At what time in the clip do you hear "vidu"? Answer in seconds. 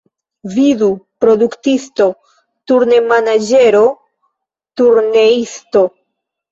0.53-0.87